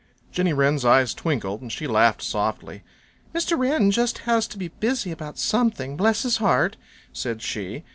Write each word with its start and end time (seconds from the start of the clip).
Jenny 0.31 0.51
Wren's 0.51 0.83
eyes 0.83 1.13
twinkled, 1.13 1.61
and 1.61 1.71
she 1.71 1.85
laughed 1.85 2.23
softly. 2.23 2.81
"Mr. 3.35 3.55
Wren 3.55 3.91
just 3.91 4.17
has 4.25 4.47
to 4.47 4.57
be 4.57 4.69
busy 4.69 5.11
about 5.11 5.37
something, 5.37 5.95
bless 5.95 6.23
his 6.23 6.37
heart," 6.37 6.75
said 7.13 7.43
she. 7.43 7.83